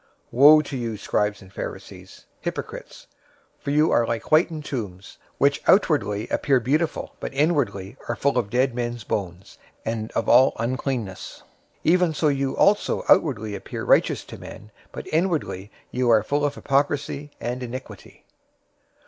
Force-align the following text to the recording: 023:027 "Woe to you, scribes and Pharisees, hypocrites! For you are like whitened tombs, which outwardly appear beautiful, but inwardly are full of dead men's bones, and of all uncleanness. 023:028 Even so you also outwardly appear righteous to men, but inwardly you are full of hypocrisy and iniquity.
023:027 0.01 0.07
"Woe 0.31 0.61
to 0.61 0.77
you, 0.77 0.97
scribes 0.97 1.41
and 1.43 1.53
Pharisees, 1.53 2.25
hypocrites! 2.39 3.05
For 3.59 3.69
you 3.69 3.91
are 3.91 4.07
like 4.07 4.23
whitened 4.29 4.65
tombs, 4.65 5.19
which 5.37 5.61
outwardly 5.67 6.27
appear 6.29 6.59
beautiful, 6.59 7.15
but 7.19 7.31
inwardly 7.35 7.97
are 8.09 8.15
full 8.15 8.39
of 8.39 8.49
dead 8.49 8.73
men's 8.73 9.03
bones, 9.03 9.59
and 9.85 10.11
of 10.13 10.27
all 10.27 10.53
uncleanness. 10.57 11.43
023:028 11.85 11.91
Even 11.93 12.13
so 12.15 12.27
you 12.29 12.57
also 12.57 13.03
outwardly 13.09 13.53
appear 13.53 13.83
righteous 13.85 14.23
to 14.23 14.39
men, 14.39 14.71
but 14.91 15.05
inwardly 15.13 15.69
you 15.91 16.09
are 16.09 16.23
full 16.23 16.43
of 16.45 16.55
hypocrisy 16.55 17.29
and 17.39 17.61
iniquity. 17.61 18.25